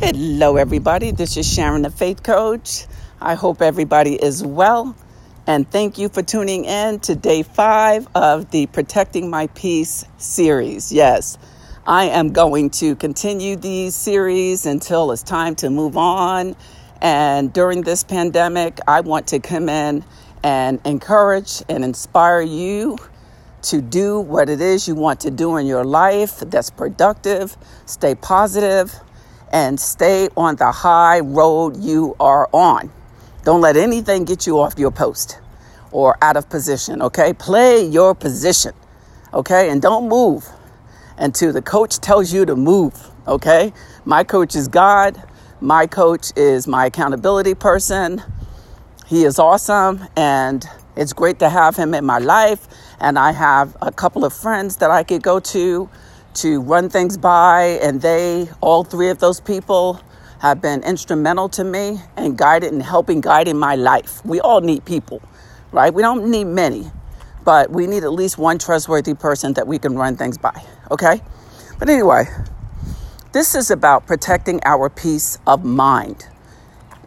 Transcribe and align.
Hello, 0.00 0.54
everybody. 0.54 1.10
This 1.10 1.36
is 1.36 1.52
Sharon, 1.52 1.82
the 1.82 1.90
Faith 1.90 2.22
Coach. 2.22 2.86
I 3.20 3.34
hope 3.34 3.60
everybody 3.60 4.14
is 4.14 4.44
well. 4.44 4.94
And 5.44 5.68
thank 5.68 5.98
you 5.98 6.08
for 6.08 6.22
tuning 6.22 6.66
in 6.66 7.00
to 7.00 7.16
day 7.16 7.42
five 7.42 8.06
of 8.14 8.48
the 8.52 8.66
Protecting 8.66 9.28
My 9.28 9.48
Peace 9.48 10.04
series. 10.16 10.92
Yes, 10.92 11.36
I 11.84 12.04
am 12.10 12.32
going 12.32 12.70
to 12.78 12.94
continue 12.94 13.56
these 13.56 13.96
series 13.96 14.66
until 14.66 15.10
it's 15.10 15.24
time 15.24 15.56
to 15.56 15.68
move 15.68 15.96
on. 15.96 16.54
And 17.02 17.52
during 17.52 17.82
this 17.82 18.04
pandemic, 18.04 18.78
I 18.86 19.00
want 19.00 19.26
to 19.28 19.40
come 19.40 19.68
in 19.68 20.04
and 20.44 20.80
encourage 20.84 21.64
and 21.68 21.82
inspire 21.82 22.40
you 22.40 22.98
to 23.62 23.80
do 23.80 24.20
what 24.20 24.48
it 24.48 24.60
is 24.60 24.86
you 24.86 24.94
want 24.94 25.18
to 25.22 25.32
do 25.32 25.56
in 25.56 25.66
your 25.66 25.84
life 25.84 26.38
that's 26.38 26.70
productive, 26.70 27.56
stay 27.84 28.14
positive 28.14 28.94
and 29.52 29.78
stay 29.78 30.28
on 30.36 30.56
the 30.56 30.70
high 30.70 31.20
road 31.20 31.76
you 31.76 32.16
are 32.20 32.48
on. 32.52 32.92
Don't 33.44 33.60
let 33.60 33.76
anything 33.76 34.24
get 34.24 34.46
you 34.46 34.58
off 34.60 34.78
your 34.78 34.90
post 34.90 35.38
or 35.90 36.18
out 36.22 36.36
of 36.36 36.48
position, 36.48 37.00
okay? 37.02 37.32
Play 37.32 37.84
your 37.84 38.14
position, 38.14 38.72
okay? 39.32 39.70
And 39.70 39.80
don't 39.80 40.08
move 40.08 40.46
until 41.16 41.52
the 41.52 41.62
coach 41.62 41.98
tells 41.98 42.32
you 42.32 42.44
to 42.44 42.56
move, 42.56 43.10
okay? 43.26 43.72
My 44.04 44.24
coach 44.24 44.54
is 44.54 44.68
God. 44.68 45.22
My 45.60 45.86
coach 45.86 46.32
is 46.36 46.66
my 46.66 46.86
accountability 46.86 47.54
person. 47.54 48.22
He 49.06 49.24
is 49.24 49.38
awesome 49.38 50.06
and 50.16 50.64
it's 50.96 51.12
great 51.12 51.38
to 51.38 51.48
have 51.48 51.76
him 51.76 51.94
in 51.94 52.04
my 52.04 52.18
life. 52.18 52.68
And 53.00 53.18
I 53.18 53.32
have 53.32 53.76
a 53.80 53.90
couple 53.90 54.24
of 54.24 54.32
friends 54.32 54.76
that 54.76 54.90
I 54.90 55.02
could 55.02 55.22
go 55.22 55.40
to 55.40 55.88
to 56.42 56.60
run 56.60 56.88
things 56.88 57.16
by, 57.16 57.78
and 57.82 58.00
they, 58.00 58.48
all 58.60 58.84
three 58.84 59.08
of 59.10 59.18
those 59.18 59.40
people, 59.40 60.00
have 60.40 60.60
been 60.60 60.82
instrumental 60.84 61.48
to 61.48 61.64
me 61.64 61.98
and 62.16 62.38
guided 62.38 62.72
and 62.72 62.82
helping 62.82 63.20
guiding 63.20 63.58
my 63.58 63.74
life. 63.74 64.24
We 64.24 64.40
all 64.40 64.60
need 64.60 64.84
people, 64.84 65.20
right? 65.72 65.92
We 65.92 66.02
don't 66.02 66.30
need 66.30 66.44
many, 66.44 66.90
but 67.44 67.70
we 67.70 67.86
need 67.86 68.04
at 68.04 68.12
least 68.12 68.38
one 68.38 68.58
trustworthy 68.58 69.14
person 69.14 69.54
that 69.54 69.66
we 69.66 69.78
can 69.78 69.96
run 69.96 70.16
things 70.16 70.38
by, 70.38 70.62
okay? 70.90 71.20
But 71.78 71.88
anyway, 71.88 72.24
this 73.32 73.54
is 73.54 73.70
about 73.70 74.06
protecting 74.06 74.60
our 74.64 74.88
peace 74.88 75.38
of 75.46 75.64
mind, 75.64 76.28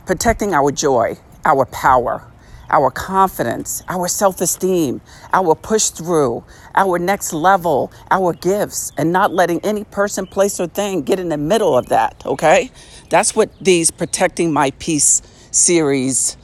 protecting 0.05 0.53
our 0.53 0.71
joy, 0.71 1.17
our 1.45 1.65
power, 1.65 2.30
our 2.71 2.89
confidence, 2.89 3.83
our 3.87 4.07
self 4.07 4.41
esteem, 4.41 5.01
our 5.33 5.53
push 5.55 5.89
through, 5.89 6.43
our 6.73 6.97
next 6.97 7.33
level, 7.33 7.91
our 8.09 8.33
gifts, 8.33 8.91
and 8.97 9.11
not 9.11 9.33
letting 9.33 9.59
any 9.63 9.83
person, 9.83 10.25
place, 10.25 10.59
or 10.59 10.67
thing 10.67 11.01
get 11.03 11.19
in 11.19 11.29
the 11.29 11.37
middle 11.37 11.77
of 11.77 11.87
that, 11.87 12.25
okay? 12.25 12.71
That's 13.09 13.35
what 13.35 13.51
these 13.59 13.91
Protecting 13.91 14.53
My 14.53 14.71
Peace 14.71 15.21
series 15.51 16.37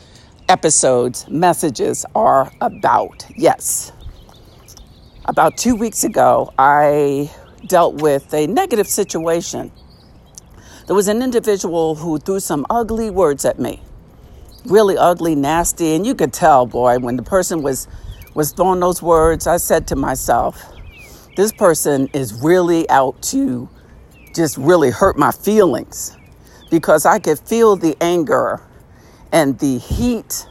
episodes, 0.49 1.27
messages 1.29 2.05
are 2.13 2.51
about. 2.61 3.25
Yes. 3.35 3.91
About 5.25 5.57
two 5.57 5.75
weeks 5.75 6.03
ago, 6.03 6.53
I 6.57 7.31
dealt 7.67 8.01
with 8.01 8.33
a 8.33 8.47
negative 8.47 8.87
situation. 8.87 9.71
There 10.85 10.95
was 10.95 11.09
an 11.09 11.21
individual 11.21 11.95
who 11.95 12.17
threw 12.17 12.39
some 12.39 12.65
ugly 12.69 13.09
words 13.09 13.43
at 13.43 13.59
me 13.59 13.81
really 14.69 14.97
ugly, 14.97 15.35
nasty, 15.35 15.95
and 15.95 16.05
you 16.05 16.15
could 16.15 16.33
tell, 16.33 16.65
boy, 16.65 16.99
when 16.99 17.17
the 17.17 17.23
person 17.23 17.61
was 17.61 17.87
was 18.33 18.51
throwing 18.51 18.79
those 18.79 19.01
words, 19.01 19.47
I 19.47 19.57
said 19.57 19.87
to 19.87 19.95
myself, 19.95 20.71
this 21.35 21.51
person 21.51 22.07
is 22.13 22.33
really 22.33 22.87
out 22.87 23.19
to 23.23 23.67
just 24.35 24.57
really 24.57 24.91
hurt 24.91 25.17
my 25.17 25.31
feelings 25.31 26.15
because 26.69 27.05
I 27.07 27.17
could 27.17 27.39
feel 27.39 27.75
the 27.75 27.97
anger 27.99 28.61
and 29.31 29.57
the 29.57 29.79
heat 29.79 30.47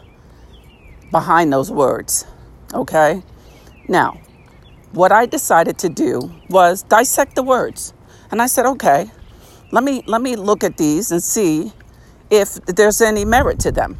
behind 1.12 1.53
those 1.53 1.70
words. 1.70 2.27
Okay? 2.74 3.23
Now, 3.86 4.20
what 4.91 5.12
I 5.12 5.27
decided 5.27 5.79
to 5.79 5.89
do 5.89 6.33
was 6.51 6.83
dissect 6.83 7.36
the 7.36 7.45
words. 7.45 7.92
And 8.33 8.42
I 8.42 8.48
said, 8.48 8.67
okay, 8.67 9.08
let 9.70 9.85
me 9.85 10.02
let 10.07 10.23
me 10.23 10.36
look 10.36 10.64
at 10.64 10.77
these 10.77 11.12
and 11.12 11.23
see 11.23 11.73
if 12.31 12.55
there's 12.67 13.01
any 13.01 13.25
merit 13.25 13.59
to 13.61 13.73
them. 13.73 13.97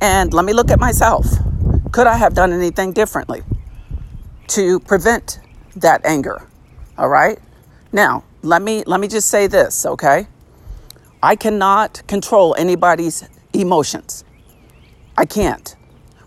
And 0.00 0.32
let 0.32 0.44
me 0.44 0.52
look 0.52 0.70
at 0.70 0.80
myself. 0.80 1.26
Could 1.92 2.06
I 2.06 2.16
have 2.16 2.34
done 2.34 2.52
anything 2.52 2.92
differently 2.92 3.42
to 4.48 4.80
prevent 4.80 5.40
that 5.76 6.04
anger? 6.04 6.46
All 6.96 7.08
right? 7.08 7.38
Now, 7.92 8.24
let 8.42 8.62
me 8.62 8.84
let 8.86 9.00
me 9.00 9.08
just 9.08 9.28
say 9.28 9.46
this, 9.46 9.84
okay? 9.84 10.26
I 11.22 11.36
cannot 11.36 12.02
control 12.06 12.54
anybody's 12.56 13.28
emotions. 13.52 14.24
I 15.16 15.26
can't. 15.26 15.76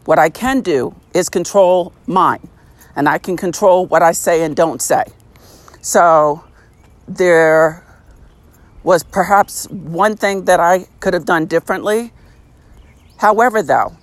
What 0.06 0.20
I 0.20 0.30
can 0.30 0.62
do 0.62 0.96
is 1.14 1.30
control 1.30 1.94
mine, 2.06 2.48
and 2.96 3.08
I 3.09 3.18
can 3.18 3.38
control 3.38 3.88
what 3.88 4.03
I 4.03 4.12
say 4.12 4.44
and 4.44 4.56
don't 4.56 4.82
say. 4.82 5.03
So, 5.82 6.44
there 7.08 7.84
was 8.84 9.04
perhaps 9.04 9.68
one 9.70 10.16
thing 10.16 10.46
that 10.46 10.60
I 10.60 10.88
could 11.00 11.14
have 11.14 11.26
done 11.26 11.46
differently 11.46 12.12
However, 13.24 13.64
though, 13.64 13.96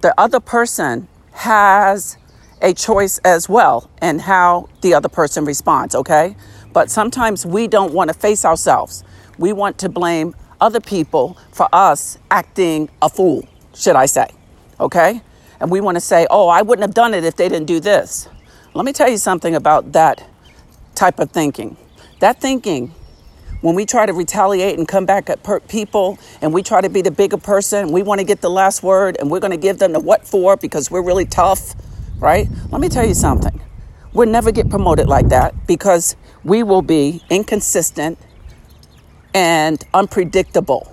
the 0.00 0.12
other 0.18 0.40
person 0.40 1.06
has 1.32 2.16
a 2.60 2.74
choice 2.74 3.18
as 3.18 3.48
well 3.48 3.88
in 4.02 4.18
how 4.18 4.68
the 4.80 4.92
other 4.92 5.08
person 5.08 5.44
responds, 5.44 5.94
okay? 5.94 6.34
But 6.72 6.90
sometimes 6.90 7.46
we 7.46 7.68
don't 7.68 7.94
want 7.94 8.08
to 8.08 8.14
face 8.14 8.44
ourselves. 8.44 9.04
We 9.38 9.52
want 9.52 9.78
to 9.78 9.88
blame 9.88 10.34
other 10.60 10.80
people 10.80 11.36
for 11.52 11.68
us 11.72 12.18
acting 12.28 12.88
a 13.00 13.08
fool, 13.08 13.46
should 13.72 13.94
I 13.94 14.06
say, 14.06 14.26
okay? 14.80 15.22
And 15.60 15.70
we 15.70 15.80
want 15.80 15.94
to 15.94 16.00
say, 16.00 16.26
oh, 16.28 16.48
I 16.48 16.62
wouldn't 16.62 16.82
have 16.82 16.94
done 16.94 17.14
it 17.14 17.22
if 17.22 17.36
they 17.36 17.48
didn't 17.48 17.66
do 17.66 17.78
this. 17.78 18.28
Let 18.74 18.84
me 18.84 18.92
tell 18.92 19.08
you 19.08 19.18
something 19.18 19.54
about 19.54 19.92
that 19.92 20.28
type 20.96 21.20
of 21.20 21.30
thinking. 21.30 21.76
That 22.18 22.40
thinking 22.40 22.92
when 23.60 23.74
we 23.74 23.84
try 23.86 24.06
to 24.06 24.12
retaliate 24.12 24.78
and 24.78 24.86
come 24.86 25.06
back 25.06 25.28
at 25.28 25.42
per- 25.42 25.60
people 25.60 26.18
and 26.40 26.52
we 26.52 26.62
try 26.62 26.80
to 26.80 26.88
be 26.88 27.02
the 27.02 27.10
bigger 27.10 27.36
person, 27.36 27.92
we 27.92 28.02
want 28.02 28.20
to 28.20 28.24
get 28.24 28.40
the 28.40 28.50
last 28.50 28.82
word 28.82 29.16
and 29.18 29.30
we're 29.30 29.40
going 29.40 29.50
to 29.50 29.56
give 29.56 29.78
them 29.78 29.92
the 29.92 30.00
what 30.00 30.26
for 30.26 30.56
because 30.56 30.90
we're 30.90 31.02
really 31.02 31.24
tough, 31.24 31.74
right? 32.18 32.48
Let 32.70 32.80
me 32.80 32.88
tell 32.88 33.06
you 33.06 33.14
something. 33.14 33.60
We'll 34.12 34.28
never 34.28 34.52
get 34.52 34.70
promoted 34.70 35.08
like 35.08 35.28
that 35.28 35.66
because 35.66 36.16
we 36.44 36.62
will 36.62 36.82
be 36.82 37.22
inconsistent 37.30 38.18
and 39.34 39.84
unpredictable. 39.92 40.92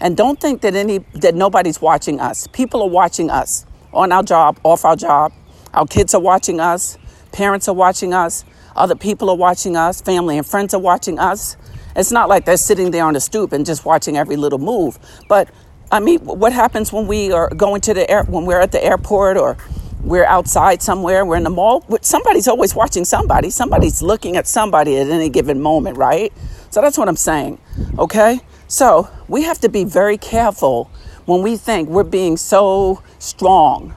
And 0.00 0.16
don't 0.16 0.40
think 0.40 0.62
that 0.62 0.74
any 0.74 0.98
that 1.14 1.34
nobody's 1.34 1.80
watching 1.80 2.20
us. 2.20 2.48
People 2.48 2.82
are 2.82 2.88
watching 2.88 3.30
us 3.30 3.66
on 3.92 4.10
our 4.10 4.22
job, 4.22 4.58
off 4.64 4.84
our 4.84 4.96
job. 4.96 5.32
Our 5.74 5.86
kids 5.86 6.14
are 6.14 6.20
watching 6.20 6.58
us. 6.58 6.98
Parents 7.32 7.68
are 7.68 7.74
watching 7.74 8.12
us. 8.12 8.44
Other 8.74 8.96
people 8.96 9.30
are 9.30 9.36
watching 9.36 9.76
us. 9.76 10.00
Family 10.00 10.38
and 10.38 10.46
friends 10.46 10.74
are 10.74 10.80
watching 10.80 11.18
us. 11.18 11.56
It's 11.96 12.12
not 12.12 12.28
like 12.28 12.44
they're 12.44 12.56
sitting 12.56 12.90
there 12.90 13.04
on 13.04 13.14
the 13.14 13.20
stoop 13.20 13.52
and 13.52 13.66
just 13.66 13.84
watching 13.84 14.16
every 14.16 14.36
little 14.36 14.58
move. 14.58 14.98
But 15.28 15.48
I 15.90 16.00
mean, 16.00 16.20
what 16.20 16.52
happens 16.52 16.92
when 16.92 17.06
we 17.06 17.32
are 17.32 17.50
going 17.50 17.82
to 17.82 17.94
the 17.94 18.10
air, 18.10 18.24
when 18.24 18.46
we're 18.46 18.60
at 18.60 18.72
the 18.72 18.82
airport 18.82 19.36
or 19.36 19.58
we're 20.02 20.24
outside 20.24 20.82
somewhere, 20.82 21.24
we're 21.24 21.36
in 21.36 21.44
the 21.44 21.50
mall? 21.50 21.84
Somebody's 22.00 22.48
always 22.48 22.74
watching 22.74 23.04
somebody. 23.04 23.50
Somebody's 23.50 24.00
looking 24.02 24.36
at 24.36 24.46
somebody 24.46 24.96
at 24.96 25.08
any 25.08 25.28
given 25.28 25.60
moment, 25.60 25.98
right? 25.98 26.32
So 26.70 26.80
that's 26.80 26.96
what 26.96 27.08
I'm 27.08 27.16
saying. 27.16 27.60
Okay? 27.98 28.40
So 28.68 29.10
we 29.28 29.42
have 29.42 29.60
to 29.60 29.68
be 29.68 29.84
very 29.84 30.16
careful 30.16 30.90
when 31.26 31.42
we 31.42 31.56
think 31.56 31.90
we're 31.90 32.04
being 32.04 32.38
so 32.38 33.02
strong. 33.18 33.94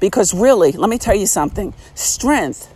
Because 0.00 0.34
really, 0.34 0.72
let 0.72 0.90
me 0.90 0.98
tell 0.98 1.14
you 1.14 1.26
something 1.26 1.72
strength 1.94 2.72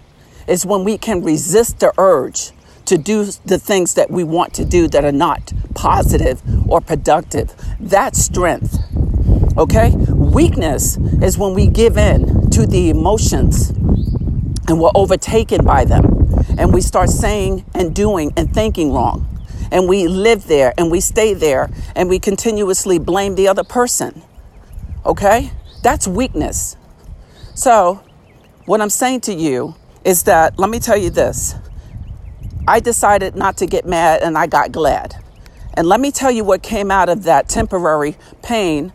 is 0.49 0.65
when 0.65 0.83
we 0.83 0.99
can 0.99 1.23
resist 1.23 1.81
the 1.81 1.93
urge 1.99 2.53
to 2.87 2.99
do 2.99 3.25
the 3.45 3.59
things 3.59 3.95
that 3.95 4.11
we 4.11 4.25
want 4.25 4.55
to 4.55 4.65
do 4.65 4.89
that 4.89 5.05
are 5.05 5.13
not 5.13 5.53
positive 5.75 6.43
or 6.69 6.81
productive. 6.81 7.55
That's 7.81 8.19
strength. 8.19 8.79
Okay? 9.57 9.91
Weakness 10.09 10.97
is 10.97 11.39
when 11.39 11.55
we 11.55 11.67
give 11.67 11.97
in 11.97 12.51
to 12.51 12.67
the 12.67 12.91
emotions 12.91 13.71
and 14.69 14.81
we're 14.81 14.91
overtaken 14.95 15.65
by 15.65 15.85
them 15.85 16.05
and 16.59 16.73
we 16.73 16.81
start 16.81 17.09
saying 17.09 17.65
and 17.75 17.95
doing 17.95 18.33
and 18.37 18.53
thinking 18.53 18.93
wrong. 18.93 19.29
And 19.71 19.89
we 19.89 20.07
live 20.07 20.47
there 20.49 20.75
and 20.77 20.91
we 20.91 21.01
stay 21.01 21.35
there 21.35 21.71
and 21.97 22.09
we 22.09 22.19
continuously 22.19 22.99
blame 22.99 23.35
the 23.35 23.49
other 23.49 23.65
person. 23.65 24.23
Okay? 25.05 25.51
That's 25.83 26.07
weakness. 26.07 26.77
So, 27.55 28.03
what 28.67 28.81
I'm 28.81 28.91
saying 28.91 29.23
to 29.23 29.35
you 29.35 29.75
is 30.05 30.25
that, 30.25 30.59
let 30.59 30.71
me 30.71 30.79
tell 30.79 30.97
you 30.97 31.11
this 31.11 31.55
I 32.67 32.81
decided 32.81 33.37
not 33.37 33.57
to 33.59 33.67
get 33.67 33.87
mad 33.87 34.23
and 34.23 34.39
I 34.39 34.47
got 34.47 34.73
glad. 34.73 35.17
And 35.75 35.87
let 35.87 36.01
me 36.01 36.11
tell 36.11 36.31
you 36.31 36.45
what 36.45 36.63
came 36.63 36.91
out 36.91 37.09
of 37.09 37.25
that 37.25 37.49
temporary 37.49 38.17
pain 38.43 38.93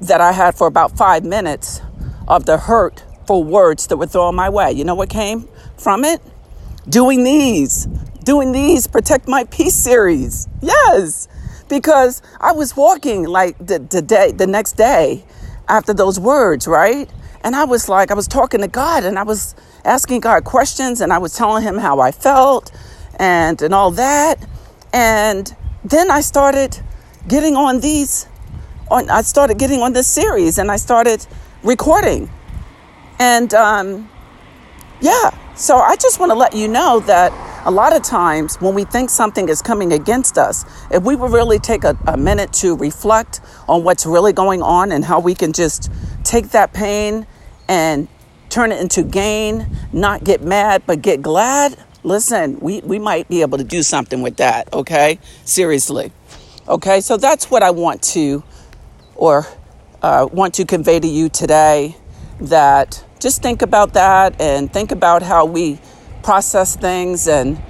that 0.00 0.20
I 0.20 0.32
had 0.32 0.54
for 0.54 0.66
about 0.66 0.96
five 0.96 1.24
minutes 1.24 1.80
of 2.28 2.46
the 2.46 2.58
hurtful 2.58 3.44
words 3.44 3.86
that 3.88 3.96
were 3.96 4.06
thrown 4.06 4.34
my 4.34 4.48
way. 4.48 4.72
You 4.72 4.84
know 4.84 4.94
what 4.94 5.10
came 5.10 5.48
from 5.76 6.04
it? 6.04 6.20
Doing 6.88 7.24
these 7.24 7.86
doing 8.22 8.52
these 8.52 8.86
Protect 8.86 9.28
My 9.28 9.44
Peace 9.44 9.74
series. 9.74 10.48
Yes, 10.60 11.28
because 11.68 12.22
I 12.40 12.52
was 12.52 12.76
walking 12.76 13.24
like 13.24 13.58
the, 13.58 13.78
the 13.78 14.02
day, 14.02 14.32
the 14.32 14.46
next 14.46 14.72
day 14.72 15.24
after 15.68 15.92
those 15.92 16.18
words, 16.20 16.66
right? 16.66 17.10
And 17.44 17.56
I 17.56 17.64
was 17.64 17.88
like, 17.88 18.10
I 18.10 18.14
was 18.14 18.28
talking 18.28 18.60
to 18.60 18.68
God 18.68 19.04
and 19.04 19.18
I 19.18 19.24
was 19.24 19.54
asking 19.84 20.20
God 20.20 20.44
questions 20.44 21.00
and 21.00 21.12
I 21.12 21.18
was 21.18 21.34
telling 21.34 21.62
him 21.62 21.78
how 21.78 22.00
I 22.00 22.12
felt 22.12 22.70
and, 23.18 23.60
and 23.62 23.74
all 23.74 23.90
that. 23.92 24.36
And 24.92 25.54
then 25.84 26.10
I 26.10 26.20
started 26.20 26.80
getting 27.28 27.56
on 27.56 27.80
these, 27.80 28.26
on, 28.90 29.08
I 29.10 29.22
started 29.22 29.58
getting 29.58 29.80
on 29.80 29.92
this 29.92 30.06
series 30.06 30.58
and 30.58 30.70
I 30.70 30.76
started 30.76 31.26
recording. 31.62 32.30
And 33.18 33.52
um, 33.54 34.10
yeah, 35.00 35.30
so 35.54 35.76
I 35.76 35.96
just 35.96 36.18
want 36.18 36.30
to 36.30 36.34
let 36.34 36.54
you 36.54 36.68
know 36.68 37.00
that 37.00 37.32
a 37.64 37.70
lot 37.70 37.94
of 37.94 38.02
times 38.02 38.56
when 38.60 38.74
we 38.74 38.84
think 38.84 39.10
something 39.10 39.48
is 39.48 39.62
coming 39.62 39.92
against 39.92 40.36
us, 40.36 40.64
if 40.90 41.02
we 41.02 41.14
would 41.14 41.32
really 41.32 41.58
take 41.58 41.84
a, 41.84 41.96
a 42.06 42.16
minute 42.16 42.52
to 42.54 42.76
reflect 42.76 43.40
on 43.68 43.84
what's 43.84 44.04
really 44.04 44.32
going 44.32 44.62
on 44.62 44.90
and 44.90 45.04
how 45.04 45.20
we 45.20 45.34
can 45.34 45.52
just 45.52 45.90
take 46.24 46.50
that 46.50 46.72
pain 46.72 47.26
and 47.68 48.08
turn 48.48 48.72
it 48.72 48.80
into 48.80 49.02
gain, 49.02 49.66
not 49.92 50.24
get 50.24 50.42
mad, 50.42 50.82
but 50.86 51.00
get 51.00 51.22
glad, 51.22 51.76
listen, 52.02 52.58
we, 52.60 52.80
we 52.80 52.98
might 52.98 53.28
be 53.28 53.42
able 53.42 53.58
to 53.58 53.64
do 53.64 53.82
something 53.82 54.22
with 54.22 54.36
that, 54.36 54.72
okay? 54.72 55.18
Seriously. 55.44 56.12
Okay, 56.68 57.00
so 57.00 57.16
that's 57.16 57.50
what 57.50 57.62
I 57.62 57.70
want 57.70 58.02
to 58.02 58.42
or 59.14 59.46
uh, 60.02 60.28
want 60.32 60.54
to 60.54 60.64
convey 60.64 60.98
to 61.00 61.06
you 61.06 61.28
today 61.28 61.96
that 62.40 63.04
just 63.20 63.42
think 63.42 63.62
about 63.62 63.94
that 63.94 64.40
and 64.40 64.72
think 64.72 64.90
about 64.90 65.22
how 65.22 65.44
we 65.44 65.80
process 66.22 66.76
things. 66.76 67.28
And 67.28 67.60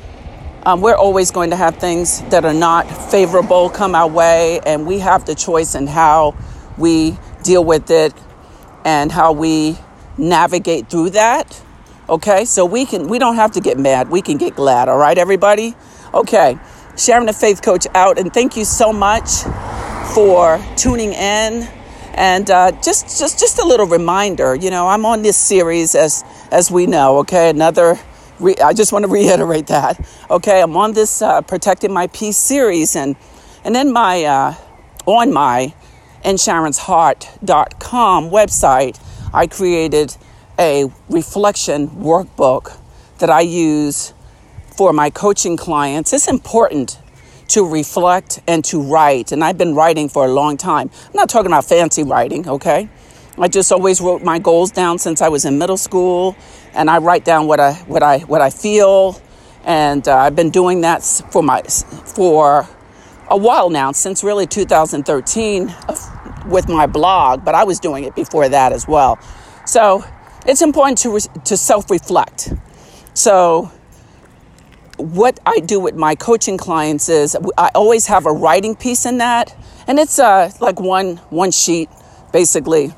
um, 0.65 0.81
we're 0.81 0.97
always 0.97 1.31
going 1.31 1.51
to 1.51 1.57
have 1.57 1.77
things 1.77 2.23
that 2.31 2.45
are 2.45 2.55
not 2.55 2.85
favorable 3.11 3.69
come 3.69 3.95
our 3.95 4.09
way, 4.09 4.61
and 4.65 4.87
we 4.87 4.99
have 5.01 5.27
the 5.27 5.35
choice 5.35 5.75
in 5.75 5.87
how 5.87 6.37
we 6.79 7.19
deal 7.43 7.65
with 7.65 7.91
it 7.91 8.15
and 8.85 9.11
how 9.13 9.33
we 9.33 9.77
navigate 10.17 10.89
through 10.89 11.11
that. 11.11 11.61
Okay, 12.09 12.45
so 12.45 12.67
we 12.67 12.85
can 12.85 13.09
we 13.09 13.19
don't 13.19 13.37
have 13.37 13.53
to 13.53 13.61
get 13.61 13.79
mad. 13.79 14.11
We 14.11 14.23
can 14.23 14.37
get 14.37 14.57
glad. 14.57 14.89
All 14.89 14.99
right, 14.99 15.17
everybody. 15.17 15.75
Okay, 16.13 16.59
Sharon 16.97 17.27
the 17.27 17.33
Faith 17.33 17.63
Coach 17.63 17.87
out, 17.95 18.19
and 18.19 18.33
thank 18.35 18.57
you 18.57 18.65
so 18.65 18.93
much 18.93 19.29
for 20.15 20.61
tuning 20.77 21.13
in. 21.13 21.69
And 22.15 22.51
uh, 22.51 22.73
just 22.83 23.19
just 23.19 23.39
just 23.39 23.59
a 23.61 23.65
little 23.65 23.87
reminder, 23.87 24.55
you 24.55 24.71
know, 24.71 24.89
I'm 24.89 25.07
on 25.07 25.23
this 25.23 25.37
series 25.37 25.95
as 25.95 26.25
as 26.51 26.71
we 26.71 26.87
know. 26.87 27.19
Okay, 27.21 27.49
another 27.51 27.99
re- 28.41 28.57
I 28.63 28.73
just 28.75 28.93
want 28.93 29.05
to 29.05 29.11
reiterate 29.11 29.69
that. 29.69 30.05
Okay, 30.29 30.61
I'm 30.61 30.77
on 30.77 30.93
this 30.93 31.23
uh, 31.23 31.41
protecting 31.43 31.93
my 31.93 32.09
peace 32.09 32.37
series, 32.37 32.97
and 32.97 33.15
and 33.65 33.75
then 33.75 33.93
my 33.93 34.25
uh, 34.25 34.55
on 35.07 35.33
my 35.33 35.73
insharonsheart.com 36.25 38.31
website, 38.31 39.01
I 39.33 39.47
created 39.47 40.17
a 40.63 40.85
reflection 41.11 41.89
workbook 41.89 42.79
that 43.19 43.29
I 43.29 43.41
use 43.41 44.15
for 44.77 44.93
my 44.93 45.11
coaching 45.11 45.57
clients. 45.57 46.13
It's 46.13 46.29
important 46.29 47.01
to 47.49 47.69
reflect 47.69 48.41
and 48.47 48.65
to 48.67 48.81
write, 48.81 49.33
and 49.33 49.43
I've 49.43 49.59
been 49.59 49.75
writing 49.75 50.09
for 50.09 50.25
a 50.25 50.29
long 50.29 50.57
time. 50.57 50.89
I'm 51.07 51.13
not 51.15 51.29
talking 51.29 51.49
about 51.49 51.65
fancy 51.65 52.05
writing, 52.05 52.49
okay? 52.49 52.89
I 53.37 53.49
just 53.49 53.73
always 53.73 54.01
wrote 54.01 54.23
my 54.23 54.39
goals 54.39 54.71
down 54.71 54.99
since 55.01 55.21
I 55.21 55.29
was 55.29 55.45
in 55.45 55.59
middle 55.59 55.77
school, 55.77 56.37
and 56.75 56.89
I 56.89 56.99
write 56.99 57.25
down 57.25 57.49
what 57.49 57.59
I 57.59 57.73
what 57.89 58.05
I 58.05 58.21
what 58.21 58.41
I 58.41 58.51
feel, 58.51 59.21
and 59.65 60.07
uh, 60.07 60.17
I've 60.17 60.37
been 60.37 60.51
doing 60.51 60.83
that 60.83 61.03
for 61.33 61.43
my 61.43 61.63
for 61.63 62.69
a 63.29 63.37
while 63.37 63.69
now, 63.69 63.91
since 63.91 64.23
really 64.23 64.47
2013 64.47 65.75
with 66.47 66.69
my 66.69 66.87
blog. 66.87 67.45
But 67.45 67.57
I 67.57 67.65
was 67.65 67.81
doing 67.81 68.05
it 68.05 68.15
before 68.15 68.49
that 68.49 68.73
as 68.73 68.87
well. 68.87 69.19
So 69.67 70.05
it's 70.47 70.63
important 70.63 70.99
to 70.99 71.11
re- 71.11 71.43
to 71.45 71.57
self 71.57 71.91
reflect. 71.91 72.53
So 73.15 73.71
what 74.97 75.41
I 75.47 75.59
do 75.59 75.81
with 75.81 75.95
my 75.95 76.15
coaching 76.15 76.57
clients 76.59 77.09
is 77.09 77.37
I 77.59 77.71
always 77.75 78.07
have 78.07 78.27
a 78.27 78.33
writing 78.33 78.77
piece 78.77 79.07
in 79.07 79.19
that, 79.19 79.55
and 79.87 79.99
it's 79.99 80.19
uh, 80.19 80.51
like 80.61 80.81
one 80.81 81.17
one 81.31 81.51
sheet 81.51 81.89
basically 82.33 82.95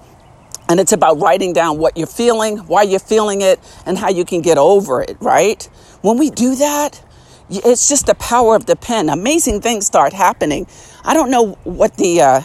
and 0.69 0.81
it's 0.81 0.93
about 0.93 1.21
writing 1.21 1.53
down 1.53 1.79
what 1.79 1.97
you're 1.97 2.07
feeling, 2.07 2.59
why 2.59 2.83
you're 2.83 2.99
feeling 2.99 3.43
it, 3.43 3.61
and 3.87 3.99
how 3.99 4.09
you 4.09 4.25
can 4.25 4.41
get 4.41 4.59
over 4.59 5.03
it, 5.03 5.17
right? 5.21 5.63
When 6.01 6.19
we 6.19 6.31
do 6.31 6.55
that, 6.57 7.03
it's 7.51 7.89
just 7.89 8.07
the 8.07 8.15
power 8.15 8.57
of 8.57 8.67
the 8.67 8.77
pen. 8.77 9.09
Amazing 9.11 9.61
things 9.61 9.87
start 9.87 10.13
happening. 10.13 10.67
I 11.05 11.13
don't 11.13 11.31
know 11.31 11.53
what 11.65 11.97
the 11.97 12.23
uh, 12.23 12.41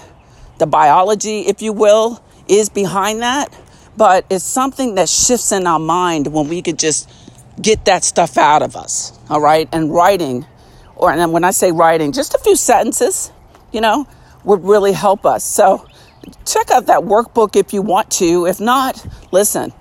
the 0.57 0.68
biology, 0.68 1.42
if 1.42 1.62
you 1.62 1.72
will, 1.72 2.22
is 2.48 2.68
behind 2.68 3.22
that, 3.22 3.57
but 4.00 4.25
it's 4.30 4.46
something 4.46 4.96
that 4.96 5.10
shifts 5.10 5.51
in 5.51 5.68
our 5.68 5.78
mind 5.78 6.28
when 6.28 6.48
we 6.48 6.62
could 6.62 6.80
just 6.80 7.10
get 7.62 7.84
that 7.84 8.06
stuff 8.06 8.38
out 8.38 8.62
of 8.62 8.78
us. 8.78 9.12
All 9.30 9.42
right, 9.42 9.68
and 9.74 9.94
writing, 9.94 10.46
or 10.96 11.12
and 11.12 11.34
when 11.34 11.44
I 11.44 11.51
say 11.51 11.74
writing, 11.74 12.13
just 12.13 12.34
a 12.34 12.38
few 12.38 12.56
sentences, 12.56 13.30
you 13.74 13.81
know, 13.81 14.07
would 14.46 14.63
really 14.63 14.94
help 14.94 15.25
us. 15.25 15.44
So 15.44 15.86
check 16.46 16.72
out 16.72 16.86
that 16.86 17.01
workbook 17.01 17.57
if 17.57 17.74
you 17.74 17.81
want 17.81 18.10
to. 18.12 18.46
If 18.46 18.62
not, 18.62 19.06
listen, 19.34 19.74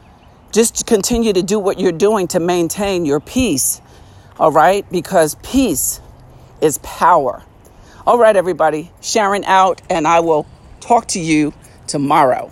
just 0.51 0.85
continue 0.85 1.33
to 1.33 1.43
do 1.45 1.61
what 1.61 1.79
you're 1.79 1.93
doing 1.93 2.27
to 2.29 2.41
maintain 2.41 3.07
your 3.07 3.21
peace. 3.21 3.81
All 4.41 4.51
right? 4.51 4.85
Because 4.91 5.37
peace 5.45 6.01
is 6.61 6.79
power. 6.79 7.45
All 8.05 8.19
right, 8.19 8.35
everybody, 8.35 8.91
Sharon 9.01 9.45
out, 9.45 9.81
and 9.89 10.09
I 10.09 10.19
will 10.21 10.45
talk 10.81 11.07
to 11.09 11.21
you 11.21 11.55
tomorrow. 11.87 12.51